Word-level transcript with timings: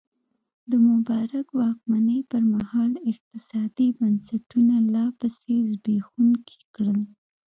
د 0.69 0.71
مبارک 0.87 1.47
واکمنۍ 1.59 2.19
پرمهال 2.31 2.91
اقتصادي 3.11 3.87
بنسټونه 3.99 4.75
لا 4.93 5.05
پسې 5.19 5.55
زبېښونکي 5.71 6.59
کړل. 6.75 6.99